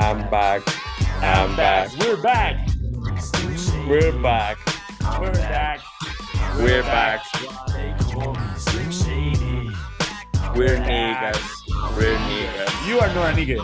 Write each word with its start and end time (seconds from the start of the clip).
I'm 0.00 0.28
back. 0.30 0.62
I'm 1.22 1.54
back. 1.56 1.90
We're 2.00 2.16
back. 2.20 2.68
We're 3.86 4.12
back. 4.20 4.58
We're 5.20 5.32
back. 5.32 5.80
We're 6.56 6.82
back. 6.82 7.20
We're 10.56 10.78
niggas. 10.78 11.96
We're 11.96 12.16
niggas. 12.16 12.88
You 12.88 12.98
are 12.98 13.14
not 13.14 13.32
a 13.32 13.36
nigga. 13.36 13.58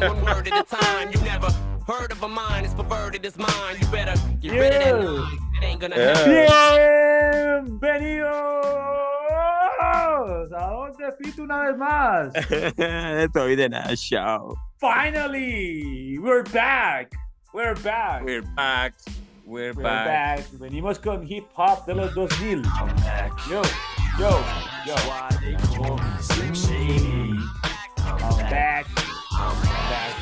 One 0.00 0.24
word 0.24 0.46
at 0.48 0.60
a 0.60 0.76
time. 0.76 1.10
You 1.12 1.20
never 1.22 1.50
heard 1.88 2.12
of 2.12 2.22
a 2.22 2.28
mind. 2.28 2.66
It's 2.66 2.74
perverted 2.74 3.26
as 3.26 3.36
mine. 3.36 3.76
You 3.80 3.86
better 3.88 4.14
get 4.40 4.52
rid 4.52 4.74
of 4.74 4.80
that. 4.80 5.38
It 5.56 5.64
ain't 5.64 5.80
gonna 5.80 5.96
Yeah. 5.96 6.14
help. 6.14 7.76
Bienvenidos 9.96 10.52
a 10.52 10.66
dónde 10.70 11.12
Fito 11.18 11.42
una 11.42 11.60
vez 11.62 11.76
más. 11.78 12.34
Estoy 13.24 13.56
de 13.56 13.68
nada, 13.68 13.94
show. 13.96 14.54
Finally, 14.78 16.18
we're 16.18 16.44
back. 16.52 17.16
We're 17.54 17.74
back. 17.82 18.22
We're 18.24 18.42
back. 18.54 18.94
We're, 19.46 19.72
We're 19.72 19.82
back. 19.82 20.06
back. 20.06 20.44
Venimos 20.58 20.98
con 20.98 21.26
hip 21.26 21.46
hop 21.56 21.86
de 21.86 21.94
los 21.94 22.14
2000. 22.14 22.62
Yo, 23.48 23.62
yo, 24.18 24.40
yo. 24.84 24.94
I'm 27.98 28.36
back. 28.50 28.86
I'm 29.32 29.62
back. 29.62 30.14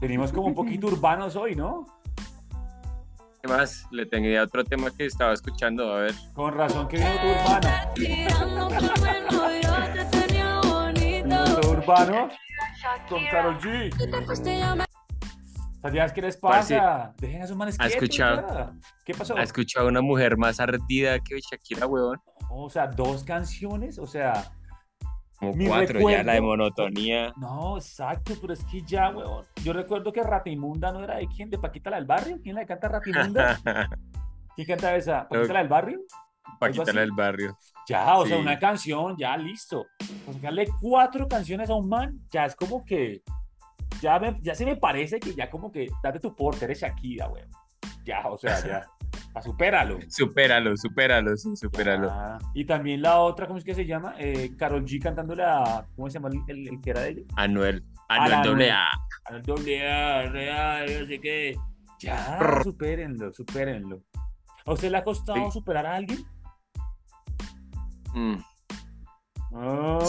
Venimos 0.00 0.32
como 0.32 0.46
un 0.46 0.54
poquito 0.54 0.86
urbanos 0.86 1.36
hoy, 1.36 1.54
¿no? 1.54 1.84
¿Qué 3.42 3.48
más? 3.48 3.88
Le 3.90 4.06
tenía 4.06 4.44
otro 4.44 4.62
tema 4.62 4.88
que 4.96 5.04
estaba 5.06 5.32
escuchando. 5.32 5.92
A 5.92 6.02
ver. 6.02 6.14
Con 6.32 6.54
razón 6.54 6.86
que 6.86 6.98
vino 6.98 7.10
tu 7.10 7.26
urbano. 7.26 7.68
Tu 11.60 11.68
urbano 11.68 12.28
con 13.08 13.24
Karol 13.26 13.58
G. 13.58 14.86
¿Sabías 15.82 16.12
qué 16.12 16.22
les 16.22 16.36
pasa? 16.36 17.12
Dejen 17.18 17.42
a 17.42 17.44
esos 17.44 17.56
manes 17.56 17.74
¿ha 17.80 17.88
escuchado? 17.88 18.74
¿Qué 19.04 19.12
pasó? 19.12 19.36
¿Ha 19.36 19.42
escuchado 19.42 19.86
a 19.86 19.88
una 19.88 20.02
mujer 20.02 20.36
más 20.36 20.60
ardida 20.60 21.18
que 21.18 21.40
Shakira, 21.40 21.88
huevón? 21.88 22.20
O 22.48 22.70
sea, 22.70 22.86
dos 22.86 23.24
canciones, 23.24 23.98
o 23.98 24.06
sea, 24.06 24.52
Como 25.42 25.54
Mi 25.54 25.66
cuatro 25.66 25.86
ya, 25.86 25.92
recuerdo- 25.94 26.22
la 26.24 26.32
de 26.34 26.40
monotonía. 26.40 27.32
no, 27.36 27.76
exacto, 27.76 28.34
pero 28.40 28.52
es 28.52 28.64
que 28.64 28.80
ya, 28.82 29.10
weón. 29.10 29.44
Yo 29.64 29.72
recuerdo 29.72 30.12
que 30.12 30.22
Ratimunda 30.22 30.92
no 30.92 31.02
era 31.02 31.16
de 31.16 31.26
quién, 31.26 31.50
de 31.50 31.58
Paquita 31.58 31.90
la 31.90 31.96
del 31.96 32.06
Barrio. 32.06 32.38
¿Quién 32.40 32.54
la 32.54 32.64
canta 32.64 32.86
Ratimunda? 32.88 33.58
¿Quién 34.54 34.68
canta 34.68 34.94
esa? 34.94 35.28
¿Paquita 35.28 35.52
la 35.54 35.58
del 35.58 35.68
Barrio? 35.68 36.00
Paquita 36.60 36.92
la 36.92 37.00
del 37.00 37.10
barrio. 37.10 37.58
Ya, 37.88 38.16
o 38.18 38.24
sea, 38.26 38.38
una 38.38 38.56
canción, 38.56 39.16
ya 39.18 39.36
listo. 39.36 39.86
Pues 40.24 40.40
darle 40.40 40.68
cuatro 40.80 41.26
canciones 41.26 41.68
a 41.70 41.74
un 41.74 41.88
man, 41.88 42.20
ya 42.30 42.44
es 42.44 42.54
como 42.54 42.84
que. 42.84 43.22
Ya, 44.00 44.20
me- 44.20 44.38
ya 44.42 44.54
se 44.54 44.64
me 44.64 44.76
parece 44.76 45.18
que 45.18 45.34
ya 45.34 45.50
como 45.50 45.72
que 45.72 45.88
date 46.04 46.20
tu 46.20 46.36
porte, 46.36 46.66
eres 46.66 46.80
Shakira, 46.80 47.26
weón. 47.28 47.48
Ya, 48.04 48.28
o 48.28 48.38
sea, 48.38 48.64
ya. 48.64 48.86
ya, 49.34 49.42
supéralo. 49.42 49.98
Supéralo, 50.08 50.76
supéralo, 50.76 51.36
sí, 51.36 51.56
supéralo. 51.56 52.08
Ah, 52.10 52.38
y 52.54 52.64
también 52.64 53.02
la 53.02 53.18
otra, 53.20 53.46
¿cómo 53.46 53.58
es 53.58 53.64
que 53.64 53.74
se 53.74 53.86
llama? 53.86 54.14
Eh, 54.18 54.54
Carol 54.58 54.84
G 54.84 55.00
cantándole 55.00 55.42
a. 55.44 55.86
¿Cómo 55.96 56.08
se 56.08 56.14
llama 56.14 56.30
el, 56.48 56.80
que 56.80 56.90
era 56.90 57.00
de 57.02 57.10
ella? 57.10 57.22
Anuel. 57.36 57.84
A 58.08 58.16
Anuel 58.24 58.42
doble 58.42 58.70
Anuel. 58.70 58.70
A. 58.70 59.34
A 59.34 59.38
doble 59.40 59.88
A, 59.90 60.22
real, 60.28 61.00
no 61.00 61.06
sé 61.06 61.20
qué. 61.20 61.56
Ya, 62.00 62.36
Brr. 62.40 62.64
supérenlo, 62.64 63.32
supérenlo. 63.32 64.02
¿A 64.66 64.72
usted 64.72 64.90
le 64.90 64.98
ha 64.98 65.04
costado 65.04 65.44
Sí. 65.46 65.52
superar 65.52 65.86
a 65.86 65.94
alguien? 65.96 66.18
Mm, 68.14 68.34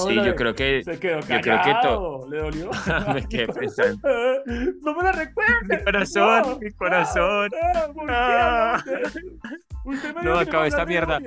Sí, 0.07 0.15
yo 0.15 0.35
creo 0.35 0.55
que 0.55 0.81
Se 0.83 0.97
quedó 0.99 1.19
yo 1.19 1.25
creo 1.27 1.41
que 1.41 1.49
callado. 1.49 2.29
¿Le 2.29 2.37
dolió? 2.39 2.69
Me 3.13 3.27
quedé 3.27 3.47
pensando. 3.47 3.99
No 4.81 4.95
me 4.95 5.03
la 5.03 5.11
recuerde. 5.11 5.77
Mi 5.77 5.83
corazón, 5.83 6.41
No, 6.41 6.59
mi 6.59 6.71
corazón. 6.71 7.49
no, 7.95 8.77
No, 10.23 10.39
acaba 10.39 10.67
esta 10.67 10.85
mierda. 10.85 11.19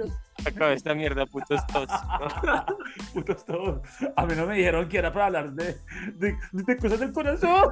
acaba 0.47 0.73
esta 0.73 0.95
mierda, 0.95 1.27
putos 1.27 1.67
todos. 1.67 1.89
Putos 3.15 3.45
todos. 3.45 3.81
A 4.17 4.27
mí 4.27 4.35
no 4.35 4.47
me 4.47 4.57
dijeron 4.57 4.89
que 4.89 4.99
era 4.99 5.13
para 5.13 5.27
hablar 5.27 5.53
de, 5.53 5.77
de, 6.15 6.37
de 6.53 6.77
cosas 6.77 7.01
del 7.01 7.13
corazón. 7.13 7.71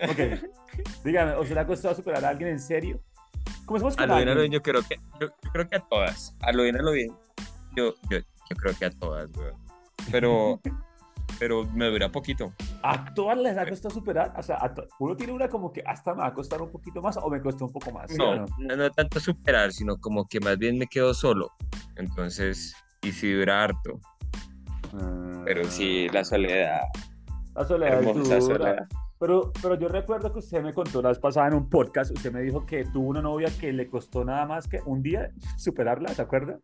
ok. 0.00 0.48
Dígame, 1.04 1.32
¿o 1.32 1.44
se 1.44 1.54
le 1.54 1.60
ha 1.60 1.66
costado 1.66 1.94
superar 1.94 2.24
a 2.24 2.28
alguien 2.28 2.50
en 2.50 2.60
serio? 2.60 3.00
Comencemos 3.66 3.94
A 3.94 3.98
con 3.98 4.08
lo 4.08 4.16
bien, 4.16 4.28
a 4.28 4.34
lo 4.34 4.40
bien, 4.40 4.52
yo 4.52 4.62
creo 4.62 4.82
que, 4.82 4.96
yo, 5.20 5.28
yo 5.28 5.50
creo 5.52 5.68
que 5.68 5.76
a 5.76 5.80
todas. 5.80 6.36
A 6.40 6.52
lo 6.52 6.62
bien, 6.62 6.76
a 6.76 6.82
lo 6.82 6.92
bien. 6.92 7.12
Yo, 7.76 7.94
yo, 8.08 8.18
yo 8.50 8.56
creo 8.56 8.74
que 8.76 8.84
a 8.86 8.90
todas, 8.90 9.30
weón. 9.36 9.54
Pero, 10.10 10.60
pero 11.38 11.64
me 11.74 11.86
dura 11.88 12.10
poquito. 12.10 12.52
¿A 12.82 13.12
todas 13.14 13.38
les 13.38 13.56
ha 13.56 13.68
costado 13.68 13.94
superar? 13.94 14.32
O 14.36 14.42
sea, 14.42 14.56
a 14.56 14.72
uno 14.98 15.14
tiene 15.14 15.32
una 15.34 15.46
como 15.48 15.70
que 15.72 15.82
hasta 15.86 16.14
me 16.14 16.22
va 16.22 16.28
a 16.28 16.34
costar 16.34 16.60
un 16.62 16.70
poquito 16.70 17.02
más 17.02 17.16
o 17.18 17.28
me 17.28 17.40
costó 17.40 17.66
un 17.66 17.72
poco 17.72 17.92
más. 17.92 18.10
¿sí 18.10 18.16
o 18.18 18.36
No, 18.36 18.46
no, 18.58 18.76
no 18.76 18.90
tanto 18.90 19.20
superar, 19.20 19.72
sino 19.72 19.98
como 19.98 20.26
que 20.26 20.40
más 20.40 20.58
bien 20.58 20.78
me 20.78 20.86
quedo 20.86 21.12
solo. 21.12 21.52
Entonces, 21.96 22.74
y 23.02 23.12
si 23.12 23.30
dura 23.32 23.62
harto. 23.64 24.00
Pero 25.44 25.64
sí, 25.70 26.08
la 26.08 26.24
soledad, 26.24 26.80
La 27.54 27.64
soledad 27.66 27.98
hermosa 28.02 28.38
dura. 28.38 28.40
soledad. 28.40 28.88
Pero, 29.20 29.52
pero 29.60 29.78
yo 29.78 29.86
recuerdo 29.88 30.32
que 30.32 30.38
usted 30.38 30.62
me 30.62 30.72
contó 30.72 31.02
la 31.02 31.10
vez 31.10 31.18
pasada 31.18 31.48
en 31.48 31.54
un 31.54 31.68
podcast, 31.68 32.10
usted 32.10 32.32
me 32.32 32.40
dijo 32.40 32.64
que 32.64 32.86
tuvo 32.86 33.06
una 33.08 33.20
novia 33.20 33.48
que 33.60 33.70
le 33.70 33.86
costó 33.86 34.24
nada 34.24 34.46
más 34.46 34.66
que 34.66 34.80
un 34.86 35.02
día 35.02 35.30
superarla, 35.58 36.08
¿se 36.08 36.22
acuerda? 36.22 36.58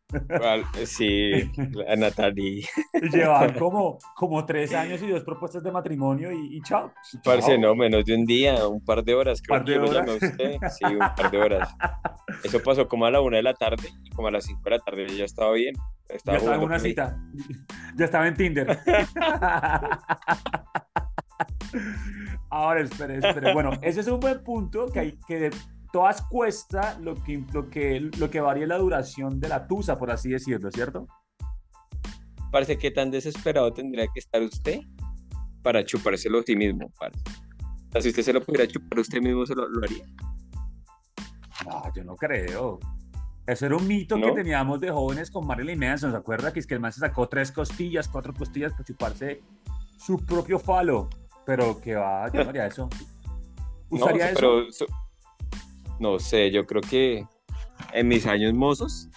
Sí, 0.86 1.32
la 1.74 1.96
Natalie. 1.96 2.64
Llevaban 3.12 3.52
como, 3.58 3.98
como 4.16 4.46
tres 4.46 4.72
años 4.72 5.02
y 5.02 5.08
dos 5.08 5.22
propuestas 5.22 5.62
de 5.62 5.70
matrimonio 5.70 6.32
y, 6.32 6.56
y 6.56 6.62
chao. 6.62 6.92
Parce, 7.22 7.52
Chao. 7.52 7.58
no, 7.60 7.74
menos 7.74 8.06
de 8.06 8.14
un 8.14 8.24
día, 8.24 8.66
un 8.66 8.82
par 8.82 9.04
de 9.04 9.14
horas, 9.14 9.42
creo 9.42 9.58
¿Par 9.58 9.66
que 9.66 9.76
lo 9.76 9.90
horas? 9.90 10.06
llamé 10.06 10.12
a 10.12 10.14
usted. 10.14 10.56
Sí, 10.70 10.84
un 10.94 10.98
par 10.98 11.30
de 11.30 11.38
horas. 11.38 11.76
Eso 12.42 12.62
pasó 12.62 12.88
como 12.88 13.04
a 13.04 13.10
la 13.10 13.20
una 13.20 13.36
de 13.36 13.42
la 13.42 13.52
tarde 13.52 13.88
y 14.02 14.10
como 14.10 14.28
a 14.28 14.30
las 14.30 14.44
cinco 14.44 14.62
de 14.64 14.70
la 14.70 14.78
tarde 14.78 15.06
ya 15.14 15.26
estaba 15.26 15.52
bien. 15.52 15.74
Ya 16.08 16.14
Estaba 16.14 16.54
en 16.54 16.62
una 16.62 16.78
cita. 16.78 17.18
Ya 17.96 18.06
estaba 18.06 18.26
en 18.28 18.34
Tinder. 18.34 18.78
Ahora, 22.56 22.80
espere, 22.80 23.18
espere. 23.18 23.52
Bueno, 23.52 23.72
ese 23.82 24.00
es 24.00 24.06
un 24.08 24.18
buen 24.18 24.42
punto 24.42 24.86
que 24.86 24.98
hay 24.98 25.18
que 25.28 25.38
de 25.38 25.50
todas 25.92 26.22
cuesta 26.22 26.98
lo 27.00 27.14
que, 27.14 27.44
lo 27.52 27.68
que, 27.68 28.00
lo 28.00 28.30
que 28.30 28.40
varía 28.40 28.66
la 28.66 28.78
duración 28.78 29.38
de 29.38 29.50
la 29.50 29.66
tusa, 29.66 29.98
por 29.98 30.10
así 30.10 30.30
decirlo, 30.30 30.70
¿cierto? 30.70 31.06
Parece 32.50 32.78
que 32.78 32.90
tan 32.90 33.10
desesperado 33.10 33.74
tendría 33.74 34.06
que 34.06 34.20
estar 34.20 34.40
usted 34.40 34.80
para 35.62 35.84
chupárselo 35.84 36.38
a 36.38 36.42
sí 36.44 36.56
mismo, 36.56 36.90
parce. 36.98 37.20
O 37.88 37.92
sea, 37.92 38.00
si 38.00 38.08
usted 38.08 38.22
se 38.22 38.32
lo 38.32 38.40
pudiera 38.40 38.66
chupar 38.66 39.00
usted 39.00 39.20
mismo, 39.20 39.44
se 39.44 39.54
lo, 39.54 39.68
lo 39.68 39.84
haría. 39.84 40.06
No, 41.66 41.82
yo 41.94 42.04
no 42.04 42.16
creo. 42.16 42.78
Eso 43.46 43.66
era 43.66 43.76
un 43.76 43.86
mito 43.86 44.16
que 44.16 44.32
teníamos 44.32 44.80
de 44.80 44.90
jóvenes 44.90 45.30
con 45.30 45.46
Marilyn 45.46 45.78
Manson. 45.78 46.10
¿Se 46.10 46.16
acuerda 46.16 46.54
que 46.54 46.60
es 46.60 46.66
que 46.66 46.72
el 46.72 46.80
man 46.80 46.90
se 46.90 47.00
sacó 47.00 47.28
tres 47.28 47.52
costillas, 47.52 48.08
cuatro 48.08 48.32
costillas 48.32 48.72
para 48.72 48.84
chuparse 48.84 49.42
su 49.98 50.24
propio 50.24 50.58
falo? 50.58 51.10
Pero 51.46 51.80
que 51.80 51.94
va, 51.94 52.30
yo 52.32 52.42
no 52.44 52.50
haría 52.50 52.66
eso. 52.66 52.88
No, 53.90 53.96
¿Usaría 54.04 54.30
eso? 54.30 54.34
pero 54.40 54.72
so- 54.72 54.86
no 56.00 56.18
sé, 56.18 56.50
yo 56.50 56.66
creo 56.66 56.82
que 56.82 57.24
en 57.92 58.08
mis 58.08 58.26
años 58.26 58.52
mozos, 58.52 59.08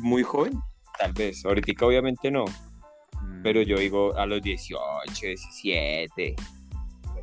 muy 0.00 0.22
joven, 0.22 0.60
tal 0.98 1.12
vez. 1.14 1.44
Ahorita 1.44 1.86
obviamente 1.86 2.30
no, 2.30 2.44
Mm, 3.20 3.42
pero 3.42 3.62
yo 3.62 3.78
digo 3.78 4.16
a 4.16 4.26
los 4.26 4.40
18, 4.42 4.80
17. 5.26 6.36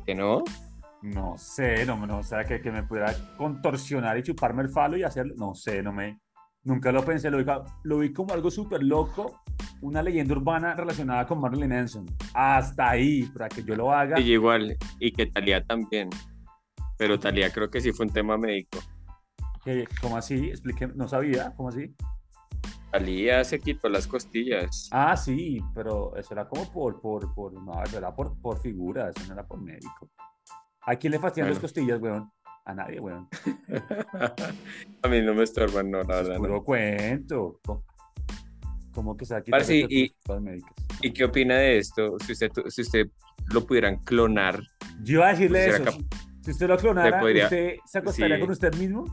¿Que 0.04 0.14
no? 0.14 0.44
No 1.02 1.38
sé, 1.38 1.86
no, 1.86 2.06
no, 2.06 2.18
o 2.18 2.22
sea, 2.22 2.44
que, 2.44 2.60
que 2.60 2.70
me 2.70 2.82
pudiera 2.82 3.14
contorsionar 3.36 4.18
y 4.18 4.22
chuparme 4.22 4.62
el 4.62 4.68
falo 4.68 4.96
y 4.96 5.02
hacerlo. 5.04 5.34
No 5.36 5.54
sé, 5.54 5.82
no 5.82 5.92
me. 5.92 6.20
Nunca 6.64 6.90
lo 6.92 7.04
pensé, 7.04 7.30
lo 7.30 7.38
vi, 7.38 7.44
lo 7.84 7.98
vi 7.98 8.12
como 8.12 8.34
algo 8.34 8.50
súper 8.50 8.82
loco, 8.82 9.40
una 9.80 10.02
leyenda 10.02 10.34
urbana 10.34 10.74
relacionada 10.74 11.26
con 11.26 11.40
Marilyn 11.40 11.68
Manson. 11.68 12.06
Hasta 12.34 12.90
ahí, 12.90 13.24
para 13.26 13.48
que 13.48 13.62
yo 13.62 13.74
lo 13.76 13.92
haga. 13.92 14.18
Y 14.20 14.32
igual, 14.32 14.76
y 14.98 15.12
que 15.12 15.26
Talía 15.26 15.62
también. 15.64 16.10
Pero 16.98 17.18
Talía 17.18 17.50
creo 17.52 17.70
que 17.70 17.80
sí 17.80 17.92
fue 17.92 18.06
un 18.06 18.12
tema 18.12 18.36
médico. 18.38 18.78
¿Cómo 20.00 20.16
así? 20.16 20.48
Expliqué, 20.50 20.86
no 20.88 21.08
sabía, 21.08 21.52
¿cómo 21.56 21.70
así? 21.70 21.94
Talía 22.92 23.42
se 23.44 23.58
quitó 23.58 23.88
las 23.88 24.06
costillas. 24.06 24.88
Ah, 24.92 25.16
sí, 25.16 25.60
pero 25.74 26.14
eso 26.16 26.32
era 26.34 26.48
como 26.48 26.70
por, 26.72 27.00
por, 27.00 27.34
por, 27.34 27.52
no, 27.52 27.82
eso 27.82 27.98
era 27.98 28.14
por, 28.14 28.40
por 28.40 28.60
figura, 28.60 29.10
eso 29.10 29.26
no 29.26 29.34
era 29.34 29.44
por 29.46 29.60
médico. 29.60 30.08
¿A 30.82 30.94
quién 30.94 31.10
le 31.12 31.18
fastidian 31.18 31.48
las 31.48 31.56
Bueno. 31.58 31.62
costillas, 31.62 32.00
weón? 32.00 32.30
A 32.64 32.74
nadie, 32.74 33.00
weón. 33.00 33.28
a 35.02 35.08
mí 35.08 35.20
no 35.22 35.34
me 35.34 35.42
estorban, 35.42 35.90
no, 35.90 36.02
la 36.04 36.20
es 36.20 36.28
verdad. 36.28 36.36
puro 36.36 36.54
no. 36.54 36.64
cuento. 36.64 37.60
¿Cómo, 38.96 39.14
que 39.14 39.26
se 39.26 39.34
va 39.34 39.40
a 39.40 39.42
quitar 39.42 39.60
Parce, 39.60 39.76
y- 39.76 40.10
médicas? 40.40 40.72
¿Y 41.02 41.12
qué 41.12 41.24
opina 41.24 41.56
de 41.56 41.76
esto? 41.76 42.16
Si 42.24 42.32
usted, 42.32 42.50
si 42.68 42.80
usted 42.80 43.06
lo 43.52 43.66
pudieran 43.66 43.96
clonar, 43.98 44.58
Yo 45.02 45.16
iba 45.18 45.26
a 45.26 45.30
decirle 45.32 45.64
¿Será 45.64 45.76
eso. 45.76 45.84
cap- 45.84 46.00
Si, 46.40 46.50
usted 46.52 46.66
lo 46.66 46.78
clonara, 46.78 47.20
podría- 47.20 47.44
¿usted 47.44 47.74
se 47.84 47.98
acostaría 47.98 48.36
sí. 48.36 48.40
con 48.40 48.50
usted 48.52 48.74
mismo? 48.76 49.04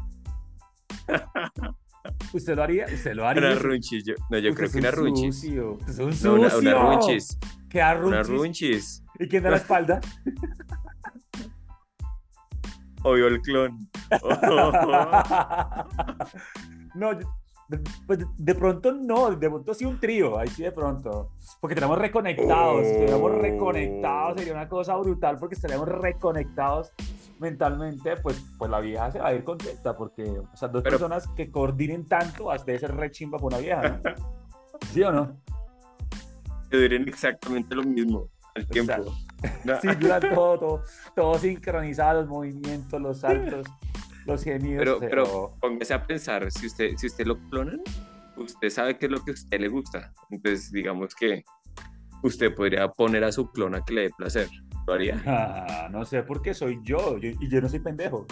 ¿Usted 2.34 2.56
lo 2.56 2.64
haría? 2.64 2.86
¿Usted 2.86 3.14
lo 3.14 3.28
haría? 3.28 3.46
Una 3.50 3.56
runchis. 3.60 4.06
yo- 4.06 4.14
no, 4.30 4.38
yo 4.40 4.52
Usted 4.52 4.58
creo 4.58 4.72
que 4.72 4.78
un 4.78 4.84
una 4.84 4.92
runchis. 4.92 5.36
sucio, 5.36 5.78
es 5.86 6.00
un 6.00 6.12
No, 6.24 6.32
una, 6.36 6.40
una 6.42 6.50
sucio. 6.50 6.82
runchis. 6.82 7.38
¿Qué 7.70 7.80
da 7.80 7.96
Una 7.98 8.24
runchis? 8.24 8.30
runchis. 8.30 9.04
¿Y 9.20 9.28
quién 9.28 9.44
da 9.44 9.50
la 9.50 9.58
espalda? 9.58 10.00
Obvio 13.04 13.28
el 13.28 13.42
clon. 13.42 13.78
no, 16.96 17.20
yo- 17.20 17.36
de, 17.78 17.90
pues 18.08 18.20
de- 18.20 18.26
de 18.38 18.56
pronto 18.56 18.92
no, 18.94 19.30
de 19.32 19.50
pronto 19.50 19.74
sí 19.74 19.86
un 19.86 20.00
trío, 20.00 20.38
ahí 20.40 20.48
sí 20.48 20.64
de 20.64 20.72
pronto. 20.72 21.32
Porque 21.60 21.74
estaríamos 21.74 21.98
reconectados, 22.00 22.82
si 22.84 22.88
estuviéramos 22.92 23.32
Oh. 23.32 23.36
reconectados 23.40 24.38
sería 24.40 24.54
una 24.54 24.70
cosa 24.70 24.96
brutal 24.98 25.38
porque 25.40 25.56
estaríamos 25.56 25.88
reconectados 25.88 26.92
mentalmente, 27.40 28.16
pues, 28.18 28.42
pues 28.58 28.72
la 28.72 28.80
vieja 28.80 29.12
se 29.12 29.20
va 29.20 29.28
a 29.28 29.34
ir 29.34 29.44
contenta 29.44 29.96
porque, 29.98 30.24
o 30.24 30.56
sea, 30.56 30.68
dos 30.70 30.84
Pero- 30.84 30.98
personas 30.98 31.28
que 31.36 31.52
coordinen 31.52 32.06
tanto, 32.08 32.50
hasta 32.52 32.68
debe 32.68 32.80
ser 32.80 32.96
re 32.96 33.12
chimba 33.12 33.38
para 33.38 33.48
una 33.48 33.58
vieja, 33.58 33.82
¿no? 33.90 34.00
¿Sí 34.92 35.04
o 35.04 35.12
no? 35.12 35.36
Que 36.70 36.78
duren 36.78 37.08
exactamente 37.08 37.76
lo 37.76 37.84
mismo 37.84 38.30
al 38.56 38.66
tiempo. 38.68 38.92
Exacto. 38.94 39.14
No, 39.66 39.80
Sí, 39.82 39.88
todo, 40.40 40.58
todo, 40.60 40.84
todo 41.16 41.38
sincronizado, 41.38 42.22
los 42.22 42.30
movimientos, 42.30 43.02
los 43.02 43.20
saltos, 43.20 43.66
los 44.26 44.44
gemidos. 44.44 44.80
Pero, 44.80 45.00
pero, 45.00 45.24
pero 45.26 45.58
póngase 45.62 45.94
a 45.94 46.06
pensar, 46.06 46.52
si 46.52 46.68
usted, 46.68 46.92
si 46.98 47.08
usted 47.08 47.26
lo 47.26 47.38
clonan, 47.50 47.82
usted 48.38 48.70
sabe 48.70 48.98
qué 48.98 49.06
es 49.08 49.12
lo 49.12 49.24
que 49.24 49.32
a 49.32 49.34
usted 49.34 49.60
le 49.60 49.68
gusta. 49.68 50.14
Entonces, 50.30 50.72
digamos 50.72 51.14
que 51.16 51.44
usted 52.24 52.54
podría 52.56 52.88
poner 52.90 53.24
a 53.24 53.32
su 53.32 53.52
clona 53.52 53.82
que 53.86 53.94
le 53.94 54.02
dé 54.04 54.10
placer. 54.18 54.48
¿Lo 54.88 54.94
haría? 54.94 55.22
Ah, 55.28 55.88
no 55.92 56.06
sé 56.06 56.24
por 56.24 56.42
qué 56.42 56.54
soy 56.54 56.80
yo, 56.84 57.18
yo- 57.18 57.32
y 57.40 57.50
yo 57.50 57.62
no 57.62 57.70
soy 57.70 57.80
pendejo. 57.80 58.26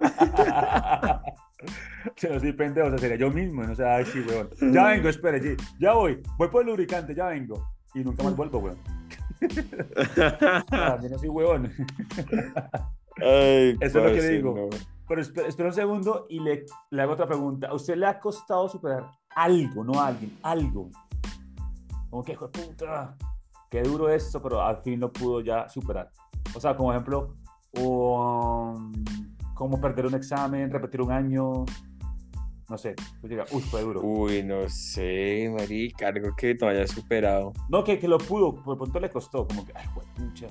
yo 2.16 2.28
no 2.30 2.40
soy 2.40 2.52
pendejo, 2.52 2.86
o 2.86 2.90
sea, 2.90 2.98
sería 2.98 3.16
yo 3.16 3.30
mismo, 3.30 3.62
no 3.62 3.74
sé, 3.74 3.84
ay, 3.86 4.04
sí, 4.06 4.20
weón. 4.28 4.50
Ya 4.72 4.88
vengo, 4.88 5.08
espere, 5.08 5.40
sí, 5.42 5.56
ya 5.78 5.92
voy, 5.94 6.20
voy 6.38 6.48
por 6.48 6.62
el 6.62 6.68
lubricante, 6.68 7.14
ya 7.14 7.26
vengo. 7.28 7.66
Y 7.94 8.00
nunca 8.04 8.22
más 8.22 8.36
vuelvo, 8.36 8.58
weón. 8.60 8.78
Ah, 10.70 10.98
yo 11.02 11.08
no 11.08 11.18
soy 11.18 11.28
weón. 11.28 11.72
Ay, 13.16 13.76
Eso 13.80 13.98
es 13.98 14.04
lo 14.04 14.12
que 14.12 14.22
le 14.22 14.28
digo. 14.28 14.54
no. 14.54 14.68
Pero 15.08 15.22
espera, 15.22 15.48
espera 15.48 15.68
un 15.70 15.74
segundo 15.74 16.26
y 16.28 16.38
le, 16.38 16.66
le 16.90 17.02
hago 17.02 17.14
otra 17.14 17.26
pregunta. 17.26 17.66
¿A 17.68 17.74
usted 17.74 17.96
le 17.96 18.06
ha 18.06 18.20
costado 18.20 18.68
superar 18.68 19.10
algo, 19.34 19.82
no 19.82 20.00
a 20.00 20.06
alguien, 20.08 20.38
algo? 20.42 20.88
Como 22.10 22.22
que, 22.22 22.32
hijo 22.32 22.46
de 22.48 22.60
puta, 22.60 23.16
qué 23.70 23.82
duro 23.82 24.08
esto, 24.08 24.40
pero 24.40 24.60
al 24.60 24.82
fin 24.82 25.00
lo 25.00 25.12
pudo 25.12 25.40
ya 25.40 25.68
superar. 25.68 26.10
O 26.54 26.60
sea, 26.60 26.76
como 26.76 26.92
ejemplo, 26.92 27.34
um, 27.80 28.92
como 29.54 29.80
perder 29.80 30.06
un 30.06 30.14
examen, 30.14 30.70
repetir 30.70 31.02
un 31.02 31.12
año, 31.12 31.64
no 32.68 32.78
sé. 32.78 32.94
Pues 33.20 33.32
uy, 33.52 33.60
fue 33.62 33.82
duro. 33.82 34.00
Uy, 34.02 34.42
no 34.42 34.68
sé, 34.68 35.52
marica, 35.52 36.08
algo 36.08 36.34
que 36.36 36.54
no 36.54 36.68
haya 36.68 36.86
superado. 36.86 37.52
No, 37.68 37.82
que, 37.82 37.98
que 37.98 38.06
lo 38.08 38.18
pudo, 38.18 38.54
por 38.62 38.78
pronto 38.78 39.00
le 39.00 39.10
costó, 39.10 39.46
como 39.46 39.66
que, 39.66 39.72
ay, 39.74 39.86
pucha. 40.16 40.46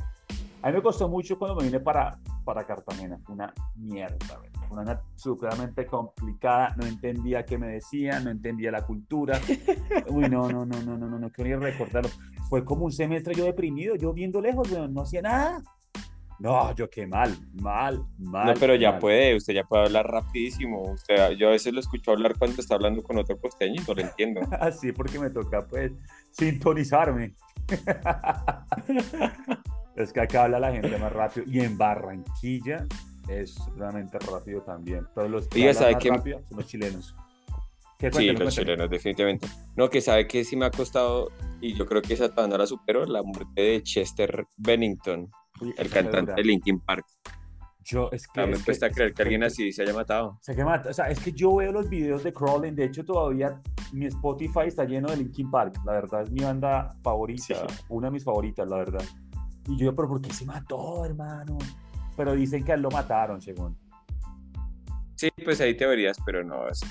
A 0.61 0.67
mí 0.67 0.73
me 0.73 0.81
costó 0.81 1.07
mucho 1.07 1.39
cuando 1.39 1.56
me 1.56 1.63
vine 1.63 1.79
para, 1.79 2.19
para 2.50 2.66
Cartagena, 2.66 3.19
fue 3.24 3.36
una 3.36 3.54
mierda. 3.75 4.42
Fue 4.68 4.81
una 4.81 5.00
supremamente 5.13 5.86
complicada, 5.86 6.75
no 6.78 6.88
entendía 6.88 7.46
qué 7.46 7.60
me 7.60 7.68
decían, 7.68 8.24
no 8.24 8.31
entendía 8.31 8.72
la 8.72 8.81
cultura. 8.81 9.40
Uy, 10.10 10.28
no, 10.28 10.50
no, 10.50 10.66
no, 10.66 10.81
no, 10.81 10.98
no, 10.98 11.07
no, 11.07 11.19
no 11.19 11.31
quiero 11.31 11.60
ni 11.60 11.66
recordarlo. 11.66 12.10
Fue 12.50 12.66
como 12.66 12.86
un 12.86 12.92
semestre 12.92 13.36
yo 13.36 13.46
deprimido, 13.46 13.96
yo 13.96 14.13
viendo 14.13 14.42
lejos, 14.42 14.68
güey, 14.68 14.90
no 14.90 15.01
hacía 15.01 15.22
nada. 15.22 15.62
No, 16.40 16.74
yo 16.74 16.90
qué 16.90 17.06
mal, 17.06 17.38
mal, 17.62 18.04
mal. 18.18 18.48
No, 18.48 18.54
pero 18.60 18.74
ya 18.74 18.94
mal. 18.94 19.00
puede, 19.00 19.36
usted 19.36 19.54
ya 19.54 19.63
puede 19.63 19.84
hablar 19.84 20.07
rapidísimo. 20.07 20.94
Usted, 20.94 21.34
yo 21.34 21.50
a 21.50 21.52
veces 21.52 21.72
lo 21.72 21.81
escucho 21.81 22.10
hablar 22.10 22.36
cuando 22.36 22.60
está 22.60 22.74
hablando 22.74 23.04
con 23.04 23.19
otro 23.19 23.40
costeño 23.40 23.80
y 23.80 23.88
no 23.88 23.94
lo 23.94 24.02
entiendo. 24.02 24.42
Así 24.60 24.92
porque 24.92 25.19
me 25.19 25.30
toca, 25.30 25.68
pues, 25.68 25.92
sintonizarme. 26.31 27.36
es 30.04 30.13
que 30.13 30.22
acá 30.22 30.46
habla 30.46 30.60
la 30.60 30.72
gente 30.72 30.98
más 30.98 31.12
rápido. 31.12 31.46
Y 31.48 31.60
en 31.60 31.78
Barranquilla 31.78 32.86
es 33.28 33.57
realmente 33.75 34.18
rápido 34.19 34.62
también. 34.62 35.06
Todos 35.13 35.30
los 35.30 35.48
que 35.48 35.60
Oiga, 35.60 35.69
hablan 35.69 35.84
¿sabe 35.94 36.10
más 36.10 36.18
rápido 36.19 36.42
son 36.48 36.57
los 36.57 36.68
chilenos. 36.68 37.16
¿Qué? 37.98 38.12
Sí, 38.12 38.31
los 38.31 38.56
chilenos, 38.56 38.90
definitivamente. 38.90 39.48
No, 39.75 39.90
que 39.90 40.00
sabe 40.00 40.25
que 40.25 40.46
sí 40.46 40.56
me 40.56 40.66
ha 40.66 40.72
costado, 40.72 41.31
y 41.60 41.74
yo 41.74 41.86
creo 41.86 42.01
que 42.01 42.13
esa 42.13 42.30
no 42.30 42.57
la 42.57 42.66
supero, 42.66 43.06
la 43.06 43.22
muerte 43.22 43.62
de 43.62 43.84
Chester 43.84 44.46
Bennington, 44.57 45.30
Uy, 45.60 45.74
el 45.78 45.90
cantante 45.90 46.34
de 46.34 46.44
Linkin 46.44 46.80
Park. 46.80 47.06
Yo, 47.84 48.10
es 48.12 48.28
que, 48.28 48.42
No 48.42 48.48
me 48.48 48.54
es 48.54 48.63
cuesta 48.63 48.88
es 48.88 48.94
creer 48.94 49.13
que 49.13 49.24
alguien 49.24 49.44
así 49.44 49.72
se 49.72 49.81
haya 49.81 49.94
matado. 49.94 50.38
Se 50.42 50.56
que 50.56 50.63
mata. 50.63 50.90
O 50.90 50.94
sea, 50.94 51.10
es 51.10 51.19
que 51.19 51.31
yo 51.31 51.56
veo 51.56 51.72
los 51.72 51.90
videos 51.90 52.24
de 52.24 52.31
Crawling. 52.31 52.75
De 52.75 52.86
hecho, 52.86 53.04
todavía 53.04 53.60
mi 53.92 54.06
Spotify 54.06 54.68
está 54.68 54.86
lleno 54.86 55.10
de 55.10 55.18
Linkin 55.18 55.50
Park. 55.50 55.80
La 55.86 55.94
verdad 55.94 56.22
es 56.22 56.31
mi 56.31 56.42
banda 56.42 56.95
favorita. 57.02 57.44
Sí. 57.68 57.86
Una 57.90 58.07
de 58.07 58.12
mis 58.12 58.24
favoritas, 58.24 58.68
la 58.68 58.78
verdad. 58.78 59.04
Y 59.67 59.77
yo, 59.77 59.95
pero 59.95 60.07
¿por 60.07 60.21
qué 60.21 60.33
se 60.33 60.45
mató, 60.45 61.06
hermano? 61.06 61.57
Pero 62.17 62.33
dicen 62.33 62.63
que 62.63 62.71
a 62.71 62.75
él 62.75 62.81
lo 62.81 62.89
mataron, 62.89 63.41
según. 63.41 63.77
Sí, 65.15 65.29
pues 65.44 65.59
hay 65.61 65.75
teorías, 65.75 66.17
pero 66.25 66.44
no, 66.44 66.67
es. 66.67 66.81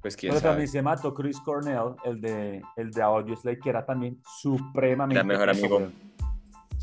Pues 0.00 0.16
quién 0.16 0.30
Pero 0.30 0.40
sabe. 0.40 0.50
también 0.52 0.68
se 0.68 0.82
mató 0.82 1.12
Chris 1.14 1.40
Cornell, 1.40 1.94
el 2.04 2.20
de, 2.20 2.62
el 2.76 2.90
de 2.90 3.58
que 3.62 3.68
era 3.68 3.84
también 3.84 4.20
supremamente. 4.40 5.16
Era 5.18 5.24
mejor 5.24 5.50
amigo. 5.50 5.88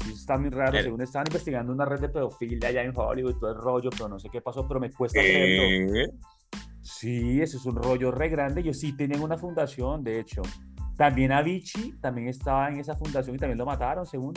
Sí, 0.03 0.11
está 0.13 0.37
muy 0.37 0.49
raro. 0.49 0.81
Según 0.81 1.01
estaban 1.01 1.27
investigando 1.27 1.71
una 1.71 1.85
red 1.85 2.01
de 2.01 2.09
pedofilia 2.09 2.69
allá 2.69 2.83
en 2.83 2.91
Hollywood 2.95 3.35
y 3.35 3.39
todo 3.39 3.51
el 3.51 3.57
rollo, 3.57 3.89
pero 3.89 4.09
no 4.09 4.19
sé 4.19 4.29
qué 4.29 4.41
pasó, 4.41 4.67
pero 4.67 4.79
me 4.79 4.91
cuesta. 4.91 5.19
Eh, 5.21 6.07
Sí, 6.81 7.41
eso 7.41 7.57
es 7.57 7.65
un 7.65 7.75
rollo 7.77 8.11
re 8.11 8.29
grande. 8.29 8.61
Ellos 8.61 8.79
sí 8.79 8.95
tenían 8.95 9.21
una 9.21 9.37
fundación, 9.37 10.03
de 10.03 10.19
hecho. 10.19 10.43
También 10.95 11.31
Avicii 11.31 11.93
también 11.99 12.27
estaba 12.27 12.69
en 12.69 12.77
esa 12.77 12.95
fundación 12.95 13.35
y 13.35 13.39
también 13.39 13.57
lo 13.57 13.65
mataron, 13.65 14.05
según. 14.05 14.33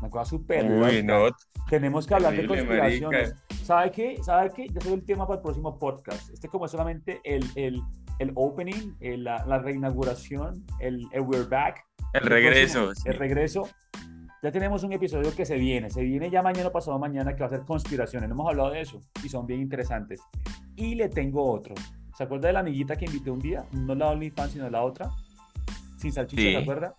Una 0.00 0.10
cosa 0.10 0.24
súper 0.30 0.64
Uy, 0.70 1.02
no. 1.02 1.26
Tenemos 1.68 2.06
que 2.06 2.14
hablar 2.14 2.30
de 2.32 2.36
Terrible, 2.38 2.58
conspiraciones. 2.58 3.34
marica. 3.34 3.64
¿Sabe 3.64 3.90
qué? 3.90 4.22
¿Sabe 4.22 4.50
qué? 4.54 4.66
Ya 4.68 4.80
soy 4.80 4.92
el 4.94 5.04
tema 5.04 5.26
para 5.26 5.38
el 5.38 5.42
próximo 5.42 5.78
podcast. 5.78 6.30
Este 6.32 6.48
como 6.48 6.64
es 6.66 6.70
solamente 6.70 7.20
el, 7.24 7.44
el, 7.56 7.82
el 8.18 8.32
opening, 8.34 8.94
el- 9.00 9.24
la, 9.24 9.44
la 9.46 9.58
reinauguración, 9.58 10.64
el, 10.80 11.06
el 11.12 11.20
we're 11.22 11.44
back. 11.48 11.84
El 12.14 12.22
El 12.22 12.28
regreso. 12.28 12.84
próximo- 12.86 12.94
sí. 12.94 13.08
El 13.08 13.14
regreso. 13.18 13.68
Ya 14.42 14.52
tenemos 14.52 14.84
un 14.84 14.92
episodio 14.92 15.34
que 15.34 15.44
se 15.44 15.56
viene. 15.56 15.90
Se 15.90 16.00
viene 16.02 16.30
ya 16.30 16.42
mañana 16.42 16.68
o 16.68 16.72
pasado 16.72 16.96
mañana 16.98 17.34
que 17.34 17.40
va 17.40 17.46
a 17.46 17.50
ser 17.50 17.62
conspiraciones. 17.62 18.28
No 18.28 18.36
hemos 18.36 18.48
hablado 18.48 18.70
de 18.70 18.80
eso 18.82 19.00
y 19.24 19.28
son 19.28 19.46
bien 19.46 19.60
interesantes. 19.60 20.20
Y 20.76 20.94
le 20.94 21.08
tengo 21.08 21.50
otro. 21.52 21.74
¿Se 22.16 22.22
acuerda 22.22 22.46
de 22.46 22.52
la 22.54 22.60
amiguita 22.60 22.94
que 22.96 23.04
invité 23.06 23.30
un 23.32 23.40
día? 23.40 23.64
No 23.72 23.96
la 23.96 24.06
OnlyFans, 24.10 24.52
sino 24.52 24.70
la 24.70 24.82
otra. 24.84 25.10
Sin 25.98 26.12
salchicha, 26.12 26.40
Sí. 26.42 26.52
¿se 26.52 26.56
acuerda? 26.58 26.94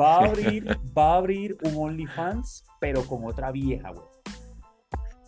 Va 0.00 0.16
a 0.16 0.24
abrir, 0.24 0.66
va 0.96 1.14
a 1.14 1.16
abrir 1.16 1.56
un 1.62 1.76
OnlyFans, 1.76 2.64
pero 2.80 3.02
con 3.06 3.24
otra 3.24 3.50
vieja, 3.52 3.90
güey. 3.90 4.06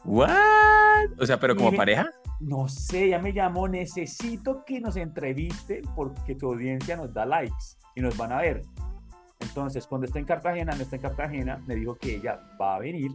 What? 0.05 1.21
O 1.21 1.27
sea, 1.27 1.39
pero 1.39 1.57
como 1.57 1.73
pareja. 1.73 2.09
No 2.41 2.69
sé, 2.69 3.09
ya 3.09 3.19
me 3.19 3.33
llamó. 3.33 3.67
Necesito 3.67 4.65
que 4.65 4.81
nos 4.81 4.97
entreviste 4.97 5.83
porque 5.95 6.35
tu 6.37 6.53
audiencia 6.53 6.97
nos 6.97 7.13
da 7.13 7.27
likes 7.27 7.77
y 7.95 8.01
nos 8.01 8.17
van 8.17 8.33
a 8.33 8.39
ver. 8.39 8.63
Entonces, 9.41 9.87
cuando 9.87 10.07
esté 10.07 10.19
en 10.19 10.25
Cartagena, 10.25 10.75
no 10.75 10.83
está 10.83 10.97
en 10.97 11.03
Cartagena, 11.03 11.63
me 11.67 11.75
dijo 11.75 11.97
que 11.97 12.17
ella 12.17 12.41
va 12.61 12.77
a 12.77 12.79
venir. 12.79 13.11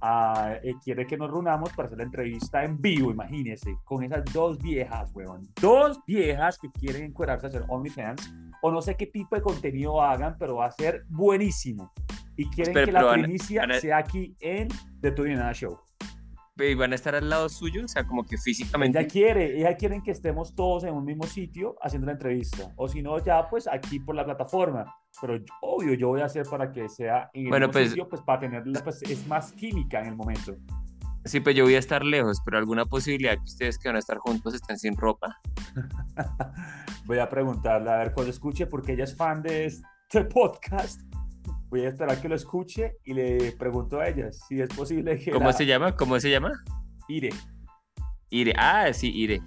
A- 0.00 0.54
eh, 0.62 0.74
quiere 0.82 1.06
que 1.06 1.16
nos 1.16 1.30
reunamos 1.30 1.72
para 1.72 1.86
hacer 1.86 1.98
la 1.98 2.04
entrevista 2.04 2.64
en 2.64 2.80
vivo, 2.80 3.10
imagínense, 3.10 3.76
con 3.84 4.02
esas 4.04 4.24
dos 4.32 4.58
viejas, 4.58 5.10
weón. 5.14 5.42
Dos 5.60 5.98
viejas 6.06 6.58
que 6.58 6.70
quieren 6.70 7.04
encuadrarse 7.04 7.46
a 7.46 7.48
hacer 7.48 7.64
OnlyFans 7.68 8.32
o 8.62 8.70
no 8.70 8.80
sé 8.82 8.96
qué 8.96 9.06
tipo 9.06 9.36
de 9.36 9.42
contenido 9.42 10.00
hagan, 10.02 10.36
pero 10.38 10.56
va 10.56 10.66
a 10.66 10.72
ser 10.72 11.04
buenísimo. 11.08 11.92
Y 12.36 12.48
quieren 12.50 12.70
Espera, 12.76 12.86
que 12.86 12.92
la 12.92 13.02
van- 13.04 13.22
primicia 13.22 13.62
van 13.62 13.72
a- 13.72 13.80
sea 13.80 13.98
aquí 13.98 14.36
en 14.40 14.68
The 15.00 15.10
Tudio 15.12 15.36
Nada 15.36 15.52
Show. 15.52 15.78
¿Y 16.60 16.74
van 16.74 16.90
a 16.90 16.96
estar 16.96 17.14
al 17.14 17.28
lado 17.28 17.48
suyo? 17.48 17.84
O 17.84 17.88
sea, 17.88 18.04
como 18.04 18.24
que 18.24 18.36
físicamente. 18.36 18.98
Ella 18.98 19.06
quiere, 19.08 19.58
ella 19.60 19.76
quieren 19.76 20.02
que 20.02 20.10
estemos 20.10 20.56
todos 20.56 20.82
en 20.82 20.92
un 20.92 21.04
mismo 21.04 21.22
sitio 21.24 21.76
haciendo 21.80 22.06
la 22.06 22.12
entrevista. 22.14 22.72
O 22.76 22.88
si 22.88 23.00
no, 23.00 23.16
ya 23.24 23.48
pues 23.48 23.68
aquí 23.68 24.00
por 24.00 24.16
la 24.16 24.24
plataforma. 24.24 24.92
Pero 25.20 25.36
yo- 25.36 25.44
obvio, 25.62 25.94
yo 25.94 26.08
voy 26.08 26.20
a 26.20 26.26
hacer 26.26 26.44
para 26.48 26.70
que 26.70 26.88
sea 26.88 27.30
en 27.32 27.44
el 27.44 27.48
Bueno, 27.48 27.70
pues- 27.70 27.88
sitio, 27.90 28.08
pues 28.08 28.22
para 28.22 28.40
tener, 28.40 28.62
pues 28.84 29.02
es 29.02 29.26
más 29.26 29.52
química 29.52 30.00
en 30.00 30.06
el 30.08 30.16
momento. 30.16 30.54
Sí, 31.24 31.40
pues 31.40 31.54
yo 31.56 31.64
voy 31.64 31.74
a 31.74 31.78
estar 31.78 32.04
lejos, 32.04 32.40
pero 32.44 32.56
alguna 32.58 32.84
posibilidad 32.86 33.34
que 33.34 33.42
ustedes 33.42 33.78
que 33.78 33.88
van 33.88 33.96
a 33.96 33.98
estar 33.98 34.16
juntos 34.18 34.54
estén 34.54 34.78
sin 34.78 34.96
ropa. 34.96 35.36
Voy 37.06 37.18
a 37.18 37.28
preguntarle, 37.28 37.90
a 37.90 37.96
ver 37.98 38.12
cuando 38.12 38.30
escuche, 38.30 38.66
porque 38.66 38.92
ella 38.92 39.04
es 39.04 39.16
fan 39.16 39.42
de 39.42 39.66
este 39.66 40.24
podcast. 40.32 41.00
Voy 41.68 41.84
a 41.84 41.88
esperar 41.88 42.20
que 42.20 42.28
lo 42.28 42.34
escuche 42.34 42.96
y 43.04 43.12
le 43.14 43.52
pregunto 43.52 44.00
a 44.00 44.08
ella 44.08 44.32
si 44.32 44.60
es 44.60 44.68
posible 44.70 45.18
que 45.18 45.30
¿Cómo 45.32 45.46
la- 45.48 45.52
se 45.52 45.66
llama? 45.66 45.94
¿Cómo 45.96 46.18
se 46.20 46.30
llama? 46.30 46.52
Ire. 47.08 47.30
Ire. 48.30 48.54
Ah, 48.56 48.90
sí, 48.92 49.10
Ire. 49.14 49.42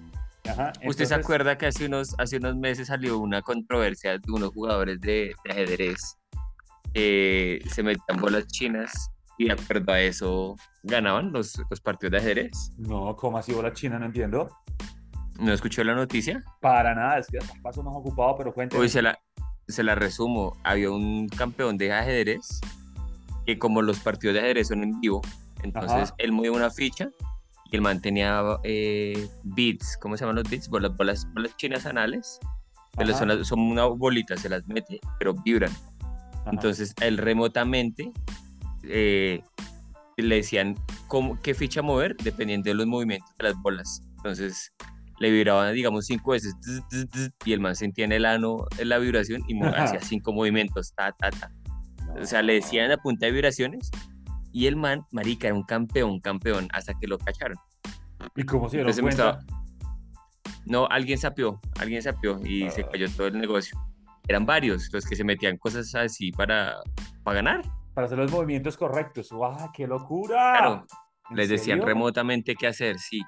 Ajá, 0.49 0.73
¿Usted 0.85 1.05
se 1.05 1.13
acuerda 1.13 1.57
que 1.57 1.67
hace 1.67 1.85
unos, 1.85 2.15
hace 2.17 2.37
unos 2.37 2.55
meses 2.55 2.87
salió 2.87 3.19
una 3.19 3.41
controversia 3.41 4.17
de 4.17 4.31
unos 4.31 4.49
jugadores 4.51 4.99
de, 4.99 5.33
de 5.43 5.51
ajedrez 5.51 6.17
que 6.93 7.63
se 7.69 7.83
metían 7.83 8.19
bolas 8.19 8.47
chinas 8.47 9.11
y 9.37 9.45
de 9.45 9.53
acuerdo 9.53 9.93
a 9.93 9.99
eso 10.01 10.55
ganaban 10.83 11.31
los, 11.31 11.61
los 11.69 11.79
partidos 11.79 12.11
de 12.11 12.17
ajedrez. 12.17 12.73
No, 12.77 13.15
¿cómo 13.15 13.37
así 13.37 13.53
bola 13.53 13.73
china? 13.73 13.99
No 13.99 14.05
entiendo. 14.07 14.49
¿No 15.39 15.53
escuchó 15.53 15.83
la 15.83 15.95
noticia? 15.95 16.43
Para 16.59 16.93
nada, 16.93 17.17
es 17.19 17.27
que 17.27 17.39
paso 17.61 17.81
más 17.81 17.95
ocupado, 17.95 18.35
pero 18.37 18.53
cuénteme. 18.53 18.81
Hoy 18.81 18.89
se 18.89 19.01
la, 19.01 19.17
se 19.67 19.83
la 19.83 19.95
resumo. 19.95 20.57
Había 20.63 20.91
un 20.91 21.27
campeón 21.29 21.77
de 21.77 21.93
ajedrez 21.93 22.61
que 23.45 23.57
como 23.57 23.81
los 23.81 23.99
partidos 23.99 24.35
de 24.35 24.41
ajedrez 24.41 24.67
son 24.67 24.83
en 24.83 24.99
vivo, 24.99 25.21
entonces 25.63 26.09
Ajá. 26.09 26.15
él 26.19 26.31
movía 26.31 26.51
una 26.51 26.69
ficha 26.69 27.09
y 27.71 27.75
el 27.75 27.81
man 27.81 28.01
tenía 28.01 28.43
eh, 28.63 29.27
bits, 29.43 29.97
¿cómo 30.01 30.17
se 30.17 30.21
llaman 30.23 30.35
los 30.35 30.49
bits? 30.49 30.67
Bolas, 30.69 30.95
bolas, 30.95 31.27
bolas 31.33 31.55
chinas 31.57 31.85
anales. 31.85 32.39
Son, 33.17 33.29
las- 33.29 33.47
son 33.47 33.59
una 33.61 33.85
bolita, 33.85 34.35
se 34.35 34.49
las 34.49 34.67
mete, 34.67 34.99
pero 35.17 35.33
vibran. 35.33 35.71
Ajá. 36.41 36.49
Entonces 36.51 36.93
él 37.01 37.17
remotamente 37.17 38.11
eh, 38.83 39.41
le 40.17 40.35
decían 40.35 40.75
cómo, 41.07 41.39
qué 41.41 41.53
ficha 41.53 41.81
mover 41.81 42.15
dependiendo 42.17 42.69
de 42.69 42.73
los 42.75 42.85
movimientos 42.85 43.29
de 43.37 43.43
las 43.45 43.55
bolas. 43.61 44.01
Entonces 44.17 44.73
le 45.19 45.31
vibraban, 45.31 45.73
digamos, 45.73 46.05
cinco 46.07 46.31
veces 46.31 46.53
tz, 46.59 46.81
tz, 46.89 47.09
tz, 47.09 47.31
y 47.45 47.53
el 47.53 47.59
man 47.61 47.75
sentía 47.75 48.03
en 48.05 48.11
el 48.11 48.25
ano 48.25 48.65
la 48.83 48.97
vibración 48.97 49.43
y 49.47 49.57
hacía 49.63 50.01
cinco 50.01 50.33
movimientos, 50.33 50.93
ta, 50.93 51.11
ta, 51.13 51.29
ta. 51.31 51.49
O 52.19 52.25
sea, 52.25 52.41
le 52.41 52.55
decían 52.55 52.91
a 52.91 52.97
punta 52.97 53.27
de 53.27 53.31
vibraciones 53.31 53.89
y 54.51 54.67
el 54.67 54.75
man, 54.75 55.05
marica, 55.11 55.47
era 55.47 55.55
un 55.55 55.63
campeón, 55.63 56.19
campeón, 56.19 56.67
hasta 56.73 56.93
que 56.93 57.07
lo 57.07 57.17
cacharon. 57.17 57.57
¿Y 58.35 58.43
cómo 58.43 58.69
se 58.69 58.77
dieron 58.77 58.91
Entonces 58.91 59.15
cuenta? 59.17 59.39
No, 60.65 60.87
alguien 60.87 61.17
sapió, 61.17 61.59
alguien 61.79 62.01
sapió 62.01 62.39
y 62.45 62.69
se 62.69 62.81
Ah. 62.83 62.89
cayó 62.91 63.09
todo 63.09 63.27
el 63.27 63.39
negocio. 63.39 63.77
Eran 64.27 64.45
varios 64.45 64.89
los 64.93 65.05
que 65.05 65.15
se 65.15 65.23
metían 65.23 65.57
cosas 65.57 65.93
así 65.95 66.31
para, 66.31 66.75
para 67.23 67.35
ganar. 67.35 67.61
Para 67.93 68.05
hacer 68.05 68.17
los 68.19 68.31
movimientos 68.31 68.77
correctos. 68.77 69.31
¡Guau, 69.31 69.71
qué 69.73 69.87
locura! 69.87 70.53
Claro, 70.57 70.85
¿En 71.29 71.37
les 71.37 71.49
decían 71.49 71.81
remotamente 71.81 72.55
qué 72.55 72.67
hacer, 72.67 72.99
sí. 72.99 73.21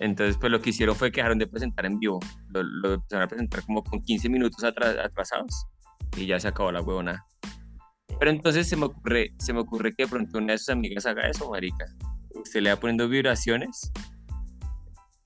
Entonces, 0.00 0.36
pues 0.38 0.50
lo 0.50 0.60
que 0.60 0.70
hicieron 0.70 0.96
fue 0.96 1.12
que 1.12 1.16
dejaron 1.20 1.38
de 1.38 1.46
presentar 1.46 1.86
en 1.86 1.98
vivo. 1.98 2.18
Lo, 2.48 2.62
lo 2.62 2.94
empezaron 2.94 3.24
a 3.24 3.28
presentar 3.28 3.62
como 3.64 3.84
con 3.84 4.00
15 4.02 4.28
minutos 4.28 4.64
atra- 4.64 5.04
atrasados 5.04 5.66
y 6.16 6.26
ya 6.26 6.40
se 6.40 6.48
acabó 6.48 6.72
la 6.72 6.80
huevona. 6.80 7.24
Pero 8.18 8.30
entonces 8.30 8.68
se 8.68 8.76
me 8.76 8.86
ocurre, 8.86 9.32
se 9.38 9.52
me 9.52 9.60
ocurre 9.60 9.92
que 9.92 10.04
de 10.04 10.08
pronto 10.08 10.38
una 10.38 10.52
de 10.52 10.58
sus 10.58 10.68
amigas 10.70 11.06
haga 11.06 11.28
eso, 11.28 11.50
marica. 11.50 11.86
Usted 12.34 12.60
le 12.60 12.70
va 12.70 12.76
poniendo 12.80 13.08
vibraciones 13.08 13.92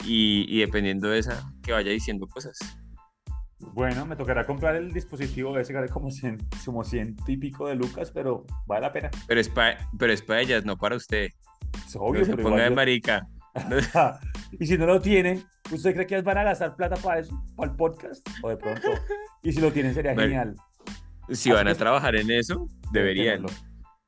y, 0.04 0.46
y 0.48 0.60
dependiendo 0.60 1.08
de 1.08 1.18
esa, 1.18 1.52
que 1.62 1.72
vaya 1.72 1.90
diciendo 1.90 2.26
cosas. 2.26 2.58
Bueno, 3.58 4.04
me 4.04 4.16
tocará 4.16 4.44
comprar 4.44 4.76
el 4.76 4.92
dispositivo 4.92 5.58
ese 5.58 5.72
que 5.72 5.78
vale 5.78 5.88
como 5.88 6.10
100, 6.10 6.38
como 6.64 6.84
100 6.84 7.16
y 7.26 7.36
pico 7.38 7.68
de 7.68 7.74
lucas, 7.74 8.10
pero 8.10 8.44
vale 8.66 8.82
la 8.82 8.92
pena. 8.92 9.10
Pero 9.26 9.40
es 9.40 9.48
para 9.48 9.78
pero 9.98 10.12
es 10.12 10.22
para 10.22 10.40
ellas, 10.42 10.64
no 10.64 10.76
para 10.76 10.96
usted. 10.96 11.28
Es 11.86 11.96
obvio, 11.96 12.20
no 12.20 12.26
se 12.26 12.36
ponga 12.36 12.64
de 12.64 12.70
marica. 12.70 13.26
y 14.60 14.66
si 14.66 14.76
no 14.76 14.84
lo 14.84 15.00
tienen, 15.00 15.42
¿usted 15.72 15.94
cree 15.94 16.06
que 16.06 16.14
ellas 16.14 16.24
van 16.24 16.38
a 16.38 16.44
gastar 16.44 16.76
plata 16.76 16.96
para 16.96 17.20
eso? 17.20 17.42
¿Para 17.56 17.70
el 17.70 17.76
podcast? 17.76 18.26
O 18.42 18.50
de 18.50 18.58
pronto. 18.58 18.88
Y 19.42 19.52
si 19.52 19.60
lo 19.60 19.72
tienen 19.72 19.94
sería 19.94 20.12
Bueno, 20.12 20.28
genial. 20.28 20.56
Si 21.30 21.50
van 21.50 21.68
a 21.68 21.74
trabajar 21.74 22.16
en 22.16 22.30
eso, 22.30 22.68
deberían. 22.92 23.46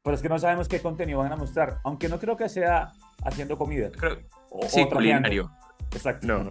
Pero 0.03 0.17
es 0.17 0.23
que 0.23 0.29
no 0.29 0.39
sabemos 0.39 0.69
qué 0.69 0.81
contenido 0.81 1.19
van 1.19 1.33
a 1.33 1.37
mostrar, 1.37 1.81
aunque 1.85 2.09
no 2.09 2.19
creo 2.19 2.37
que 2.37 2.49
sea 2.49 2.93
haciendo 3.25 3.59
comida. 3.59 3.91
Creo, 3.91 4.19
O, 4.51 4.67
sí, 4.69 4.83
o 4.83 4.89
culinario. 4.89 5.51
Exacto. 5.93 6.27
No, 6.27 6.45
no. 6.45 6.51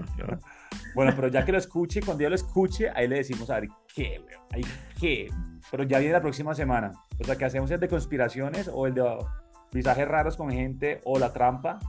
Bueno, 0.93 1.13
pero 1.15 1.27
ya 1.27 1.45
que 1.45 1.51
lo 1.51 1.57
escuche, 1.57 2.01
cuando 2.01 2.23
ya 2.23 2.29
lo 2.29 2.35
escuche, 2.35 2.89
ahí 2.95 3.07
le 3.07 3.17
decimos 3.17 3.49
a 3.49 3.59
ver 3.59 3.69
qué, 3.93 4.21
ahí 4.51 4.63
qué. 4.99 5.31
Pero 5.69 5.83
ya 5.83 5.99
viene 5.99 6.13
la 6.13 6.21
próxima 6.21 6.55
semana. 6.55 6.91
O 7.19 7.23
sea, 7.23 7.35
que 7.35 7.45
hacemos 7.45 7.69
el 7.71 7.79
de 7.79 7.87
conspiraciones 7.87 8.69
o 8.71 8.87
el 8.87 8.93
de 8.93 9.03
visajes 9.71 10.07
raros 10.07 10.37
con 10.37 10.51
gente 10.51 11.01
o 11.03 11.19
la 11.19 11.33
trampa, 11.33 11.79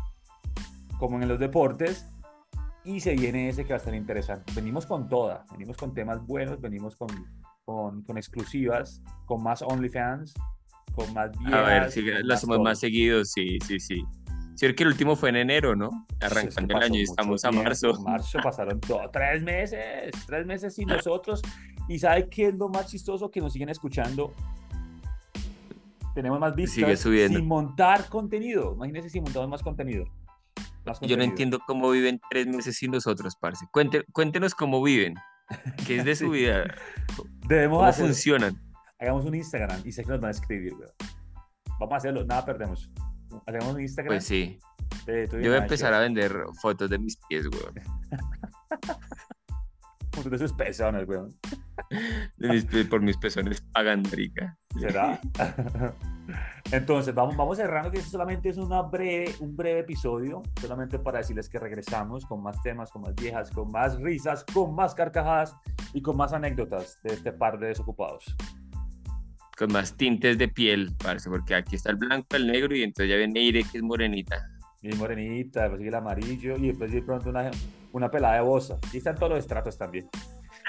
como 0.99 1.21
en 1.21 1.29
los 1.29 1.39
deportes. 1.39 2.07
Y 2.85 3.01
se 3.01 3.15
viene 3.15 3.49
ese 3.49 3.65
que 3.65 3.71
va 3.71 3.77
a 3.77 3.79
estar 3.79 3.95
interesante. 3.95 4.53
Venimos 4.55 4.87
con 4.87 5.09
toda, 5.09 5.45
venimos 5.53 5.77
con 5.77 5.95
temas 5.95 6.25
buenos, 6.27 6.61
venimos 6.61 6.97
con, 6.97 7.09
con, 7.69 8.01
con 8.05 8.17
exclusivas, 8.17 9.03
con 9.27 9.43
más 9.43 9.61
OnlyFans, 9.61 10.33
con 10.95 11.13
más 11.13 11.31
A 11.53 11.61
ver, 11.61 11.83
viejas, 11.83 11.93
si 11.93 12.01
con 12.03 12.27
lo 12.27 12.35
hacemos 12.35 12.57
todo. 12.57 12.65
más 12.65 12.81
seguidos, 12.81 13.31
sí, 13.33 13.59
sí, 13.67 13.79
sí. 13.79 14.03
Sí, 14.55 14.75
que 14.75 14.83
el 14.85 14.89
último 14.89 15.17
fue 15.17 15.29
en 15.29 15.37
enero, 15.37 15.77
¿no? 15.77 15.91
Pues 15.91 16.07
es 16.09 16.19
que 16.19 16.25
Arrancando 16.41 16.77
el 16.79 16.83
año 16.83 16.99
y 16.99 17.03
estamos 17.03 17.45
a 17.45 17.53
marzo. 17.53 17.93
Marzo 18.01 18.39
pasaron 18.43 18.81
todo, 18.81 19.03
tres 19.13 19.43
meses, 19.43 20.11
tres 20.27 20.47
meses 20.47 20.75
sin 20.75 20.89
nosotros. 20.89 21.43
¿Y 21.91 21.99
sabe 21.99 22.27
qué 22.31 22.47
es 22.47 22.55
lo 22.55 22.71
más 22.71 22.87
chistoso? 22.87 23.31
Que 23.31 23.43
nos 23.43 23.53
siguen 23.53 23.69
escuchando. 23.69 24.33
Tenemos 26.15 26.41
más 26.41 26.57
vistas 26.57 26.75
Sigue 26.75 26.97
subiendo. 26.97 27.39
sin 27.39 27.47
montar 27.47 28.09
contenido. 28.09 28.73
Imagínense 28.77 29.11
si 29.11 29.21
montamos 29.21 29.49
más 29.51 29.63
contenido. 29.63 30.07
Más 30.07 30.65
Yo 30.87 30.91
no 30.91 30.99
contenido. 31.01 31.23
entiendo 31.25 31.59
cómo 31.67 31.91
viven 31.91 32.19
tres 32.31 32.47
meses 32.47 32.77
sin 32.77 32.93
nosotros, 32.93 33.37
parce. 33.39 33.67
Cuente- 33.71 34.05
cuéntenos 34.13 34.55
cómo 34.55 34.83
viven. 34.83 35.15
¿Qué 35.87 35.99
es 35.99 36.05
de 36.05 36.15
su 36.17 36.31
vida? 36.31 36.65
Debemos 37.47 37.79
¿Cómo 37.79 37.89
hacer, 37.89 38.05
funcionan? 38.07 38.61
hagamos 39.01 39.25
un 39.25 39.35
Instagram 39.35 39.81
y 39.85 39.93
sé 39.93 40.03
que 40.05 40.11
nos 40.11 40.21
van 40.21 40.29
a 40.29 40.33
escribir. 40.33 40.75
weón. 40.75 40.91
Vamos 41.79 41.93
a 41.95 41.97
hacerlo, 41.97 42.25
nada 42.25 42.45
perdemos. 42.45 42.91
Hagamos 43.47 43.75
un 43.75 43.81
Instagram. 43.83 44.09
Pues 44.15 44.25
sí. 44.25 44.59
de 45.07 45.29
Yo 45.31 45.39
voy 45.51 45.59
a 45.59 45.63
empezar 45.63 45.95
a 45.95 46.01
vender 46.01 46.35
fotos 46.61 46.91
de 46.91 46.99
mis 46.99 47.17
pies, 47.29 47.47
weón. 47.47 47.75
junto 50.15 50.31
de 50.31 50.39
sus 50.39 50.53
pezones, 50.53 51.07
weón. 51.09 51.29
De 52.37 52.49
mis 52.49 52.65
pies- 52.65 52.89
por 52.89 53.01
mis 53.01 53.17
pezones 53.17 53.61
pagan, 53.73 54.03
marica. 54.03 54.59
¿Será? 54.79 55.21
Entonces, 56.71 57.15
vamos, 57.15 57.35
vamos 57.35 57.57
cerrando, 57.57 57.91
que 57.91 57.99
esto 57.99 58.11
solamente 58.11 58.51
es 58.51 58.59
una 58.59 58.83
breve, 58.83 59.35
un 59.41 59.57
breve 59.57 59.81
episodio, 59.81 60.43
solamente 60.61 60.99
para 60.99 61.17
decirles 61.19 61.49
que 61.49 61.59
regresamos 61.59 62.27
con 62.27 62.43
más 62.43 62.63
temas, 62.63 62.91
con 62.91 63.03
más 63.03 63.15
viejas, 63.15 63.51
con 63.51 63.71
más 63.71 63.99
risas, 64.01 64.45
con 64.53 64.75
más 64.75 64.95
carcajadas 64.95 65.57
y 65.95 66.03
con 66.03 66.19
más 66.19 66.35
anécdotas 66.35 67.01
de 67.03 67.15
este 67.15 67.33
par 67.33 67.59
de 67.59 67.69
desocupados. 67.69 68.37
Con 69.57 69.73
más 69.73 69.97
tintes 69.97 70.37
de 70.37 70.49
piel, 70.49 70.95
parce, 71.03 71.31
porque 71.31 71.55
aquí 71.55 71.77
está 71.77 71.91
el 71.91 71.97
blanco, 71.97 72.37
el 72.37 72.47
negro 72.47 72.77
y 72.77 72.83
entonces 72.83 73.11
ya 73.11 73.17
viene 73.17 73.41
Ire, 73.41 73.65
que 73.65 73.79
es 73.79 73.83
morenita. 73.83 74.37
Y 74.83 74.95
morenita, 74.95 75.63
después 75.63 75.79
sigue 75.79 75.89
el 75.89 75.95
amarillo 75.95 76.57
y 76.57 76.67
después 76.69 76.93
de 76.93 77.03
pronto 77.03 77.31
una, 77.31 77.51
una 77.93 78.11
pelada 78.11 78.35
de 78.35 78.43
bosa. 78.43 78.79
Y 78.93 78.99
están 78.99 79.17
todos 79.17 79.31
los 79.31 79.39
estratos 79.39 79.79
también. 79.79 80.07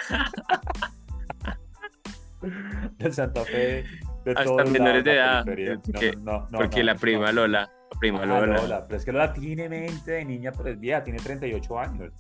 Del 2.98 3.14
Santa 3.14 3.44
Fe, 3.44 3.84
de 4.30 4.40
Hasta 4.40 4.44
todos 4.46 4.70
menores 4.70 5.04
de 5.04 5.14
edad, 5.14 5.46
porque- 5.46 6.14
no, 6.18 6.48
no, 6.50 6.58
porque 6.60 6.80
no, 6.80 6.84
la 6.86 6.94
no. 6.94 7.00
prima 7.00 7.32
Lola, 7.32 7.60
la 7.92 8.00
prima 8.00 8.20
Ah, 8.24 8.26
Lola. 8.26 8.58
Lola, 8.62 8.86
pero 8.88 8.98
es 8.98 9.06
que 9.06 9.12
Lola 9.12 9.34
tiene 9.34 9.70
mente 9.70 10.12
de 10.12 10.26
niña, 10.26 10.52
pero 10.56 10.70
es 10.70 10.80
vieja, 10.80 11.04
tiene 11.04 11.20
38 11.20 11.80
años. 11.80 12.12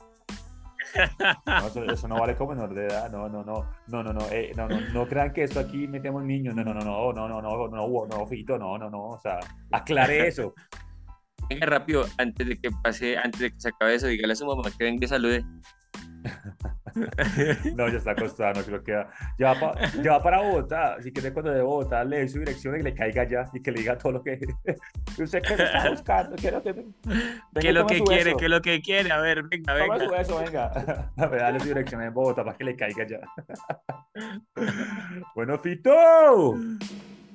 No, 1.45 1.67
eso, 1.67 1.83
eso 1.83 2.07
no 2.07 2.19
vale 2.19 2.35
como 2.35 2.53
menor 2.55 2.73
de 2.73 2.87
edad, 2.87 3.11
no, 3.11 3.29
no, 3.29 3.43
no, 3.43 3.69
no, 3.87 4.03
no, 4.03 4.11
no, 4.13 4.21
eh, 4.31 4.51
no, 4.55 4.67
no, 4.67 4.79
no 4.91 5.07
crean 5.07 5.31
que 5.31 5.43
esto 5.43 5.59
aquí 5.59 5.87
metemos 5.87 6.23
niños, 6.23 6.55
no, 6.55 6.63
no, 6.63 6.73
no, 6.73 6.79
no, 6.81 7.13
no, 7.13 7.27
no, 7.27 7.41
no, 7.41 7.67
no, 7.67 7.87
no, 7.87 8.07
no, 8.07 8.27
Fito, 8.27 8.57
no, 8.57 8.77
no, 8.77 8.89
no, 8.89 9.09
o 9.09 9.19
sea, 9.19 9.39
aclare 9.71 10.27
eso. 10.27 10.53
Venga 11.47 11.67
rápido, 11.67 12.05
antes 12.17 12.47
de 12.47 12.57
que 12.59 12.69
pase, 12.83 13.17
antes 13.17 13.39
de 13.39 13.51
que 13.51 13.59
se 13.59 13.69
acabe 13.69 13.95
eso, 13.95 14.07
dígale 14.07 14.33
a 14.33 14.35
su 14.35 14.45
mamá 14.47 14.63
que 14.75 14.83
venga 14.83 15.05
y 15.05 15.07
salude. 15.07 15.45
No, 17.75 17.87
ya 17.87 17.97
está 17.97 18.11
acostada, 18.11 18.53
no 18.53 18.63
creo 18.63 18.83
que 18.83 18.93
va- 18.93 19.09
ya 19.37 19.53
va, 19.53 19.59
pa- 19.59 19.81
ya 20.01 20.11
va 20.13 20.23
para 20.23 20.41
Bogotá, 20.41 20.97
si 21.01 21.11
quiere 21.11 21.31
cuando 21.31 21.51
de 21.51 21.61
Bogotá 21.61 22.03
le 22.03 22.19
dé 22.19 22.27
su 22.27 22.39
dirección 22.39 22.79
y 22.79 22.83
le 22.83 22.93
caiga 22.93 23.23
ya 23.25 23.45
y 23.53 23.61
que 23.61 23.71
le 23.71 23.79
diga 23.79 23.97
todo 23.97 24.13
lo 24.13 24.23
que 24.23 24.39
usted 25.19 25.41
que 25.41 25.55
me 25.55 25.63
está 25.63 25.89
buscando, 25.89 26.35
¿qué 26.35 26.47
es 26.47 26.53
lo 26.53 26.63
que, 26.63 26.73
¿Qué 26.73 26.83
Venga, 27.53 27.71
lo 27.71 27.85
que 27.87 28.01
quiere? 28.03 28.35
¿Qué 28.35 28.45
es 28.45 28.51
lo 28.51 28.61
que 28.61 28.81
quiere? 28.81 29.11
A 29.11 29.19
ver, 29.19 29.43
venga, 29.43 29.77
Toma 29.77 29.95
su 29.95 29.99
venga. 30.01 30.17
beso, 30.17 30.39
venga. 30.39 31.11
A 31.17 31.25
ver, 31.27 31.39
dale 31.41 31.59
su 31.59 31.67
dirección 31.67 32.01
en 32.01 32.13
Bogotá 32.13 32.43
para 32.43 32.57
que 32.57 32.63
le 32.63 32.75
caiga 32.75 33.05
ya. 33.07 33.19
bueno, 35.35 35.57
Fito, 35.59 36.53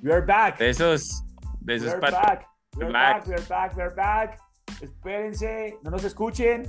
we 0.03 0.13
are 0.13 0.25
back. 0.27 0.59
Besos, 0.59 1.23
besos 1.61 1.91
are 1.93 2.01
para 2.01 2.21
back. 2.21 2.47
We 2.77 2.85
are 2.85 2.93
back. 2.93 3.25
back. 3.25 3.27
We 3.29 3.35
are 3.35 3.47
back. 3.49 3.77
We 3.77 3.83
are 3.83 3.95
back. 3.95 4.39
Espérense, 4.83 5.79
no 5.83 5.91
nos 5.93 6.05
escuchen. 6.05 6.65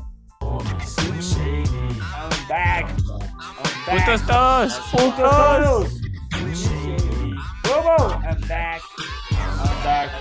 I'm 2.45 2.49
back. 2.49 2.85
I'm 2.85 3.85
back. 3.87 4.05
Juntos 4.05 4.27
todos, 4.27 4.79
Juntos 4.91 5.17
todos. 5.17 6.01
¿Cómo? 7.63 8.21
I'm 8.23 8.39
back. 8.47 8.81
I'm 9.31 9.83
back. 9.83 10.11